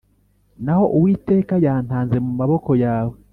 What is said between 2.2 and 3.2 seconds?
mu maboko yawe.